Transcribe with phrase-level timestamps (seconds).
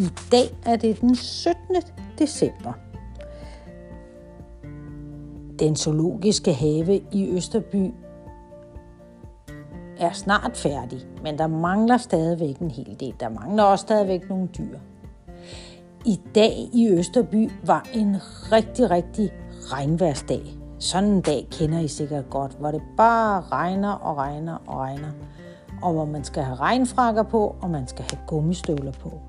[0.00, 1.76] I dag er det den 17.
[2.18, 2.72] december.
[5.58, 7.94] Den zoologiske have i Østerby
[9.98, 13.14] er snart færdig, men der mangler stadigvæk en hel del.
[13.20, 14.78] Der mangler også stadigvæk nogle dyr.
[16.06, 18.16] I dag i Østerby var en
[18.52, 19.32] rigtig, rigtig
[19.72, 20.42] regnværsdag.
[20.78, 25.10] Sådan en dag kender I sikkert godt, hvor det bare regner og regner og regner.
[25.82, 29.20] Og hvor man skal have regnfrakker på, og man skal have gummistøvler på.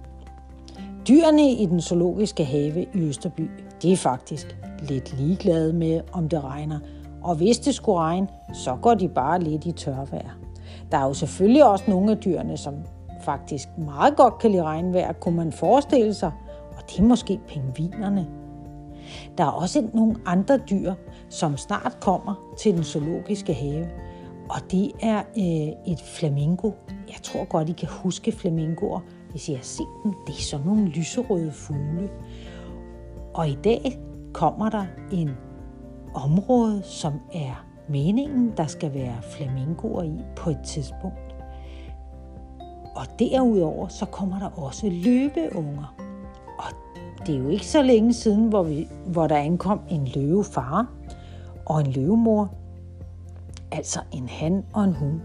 [1.08, 3.50] Dyrene i den zoologiske have i Østerby,
[3.82, 6.80] de er faktisk lidt ligeglade med, om det regner.
[7.24, 10.38] Og hvis det skulle regne, så går de bare lidt i tørvejr.
[10.92, 12.74] Der er jo selvfølgelig også nogle af dyrene, som
[13.22, 16.32] faktisk meget godt kan lide regnvejr, kunne man forestille sig.
[16.78, 18.28] Og det er måske pingvinerne.
[19.38, 20.94] Der er også nogle andre dyr,
[21.30, 23.88] som snart kommer til den zoologiske have.
[24.50, 26.72] Og det er øh, et flamingo.
[27.08, 29.00] Jeg tror godt, I kan huske flamingoer,
[29.32, 30.14] hvis I har set dem.
[30.28, 32.10] Det er sådan nogle lyserøde fugle.
[33.34, 34.00] Og i dag
[34.34, 35.30] kommer der en
[36.14, 41.36] område, som er meningen, der skal være flamingoer i på et tidspunkt.
[42.96, 45.96] Og derudover så kommer der også løbeunger.
[46.58, 50.88] Og det er jo ikke så længe siden, hvor, vi, hvor der ankom en løvefar
[51.66, 52.54] og en løvemor.
[53.72, 55.22] Altså en han og en hun.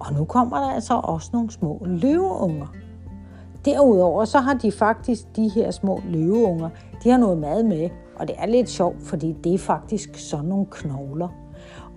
[0.00, 2.66] Og nu kommer der altså også nogle små løveunger.
[3.66, 6.68] Derudover så har de faktisk de her små løveunger,
[7.04, 10.46] de har noget mad med, og det er lidt sjovt, fordi det er faktisk sådan
[10.46, 11.28] nogle knogler.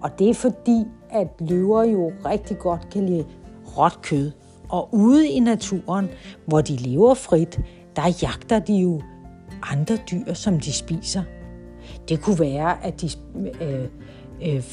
[0.02, 3.26] Og det er fordi, at løver jo rigtig godt kan lide
[3.78, 4.32] råt kød.
[4.70, 6.10] Og ude i naturen,
[6.46, 7.60] hvor de lever frit,
[7.96, 9.02] der jagter de jo
[9.72, 11.24] andre dyr, som de spiser.
[12.10, 13.10] Det kunne være, at de
[13.62, 13.88] øh,
[14.42, 14.64] øh,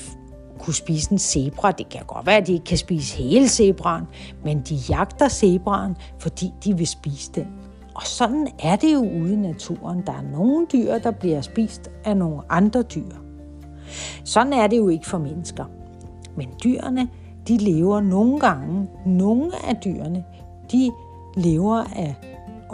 [0.59, 1.73] kunne spise en zebra.
[1.73, 4.05] Det kan godt være, at de ikke kan spise hele zebraen,
[4.45, 7.47] men de jagter zebraen, fordi de vil spise den.
[7.95, 10.03] Og sådan er det jo ude i naturen.
[10.07, 13.11] Der er nogle dyr, der bliver spist af nogle andre dyr.
[14.25, 15.65] Sådan er det jo ikke for mennesker.
[16.37, 17.09] Men dyrene,
[17.49, 20.25] de lever nogle gange, nogle af dyrene,
[20.73, 20.91] de
[21.37, 22.15] lever af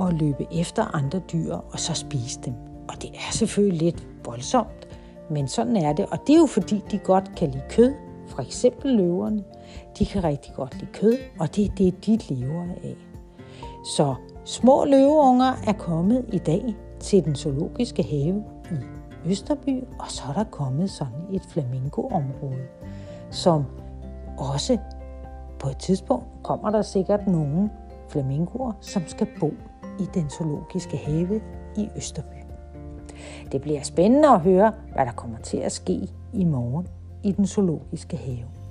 [0.00, 2.54] at løbe efter andre dyr og så spise dem.
[2.88, 4.88] Og det er selvfølgelig lidt voldsomt,
[5.30, 6.06] men sådan er det.
[6.06, 7.94] Og det er jo fordi, de godt kan lide kød.
[8.26, 9.44] For eksempel løverne.
[9.98, 12.96] De kan rigtig godt lide kød, og det er det, de lever af.
[13.84, 20.22] Så små løveunger er kommet i dag til den zoologiske have i Østerby, og så
[20.28, 22.66] er der kommet sådan et flamingoområde,
[23.30, 23.64] som
[24.38, 24.78] også
[25.58, 27.70] på et tidspunkt kommer der sikkert nogle
[28.08, 29.50] flamingoer, som skal bo
[30.00, 31.40] i den zoologiske have
[31.76, 32.41] i Østerby.
[33.52, 36.86] Det bliver spændende at høre, hvad der kommer til at ske i morgen
[37.24, 38.61] i den zoologiske have.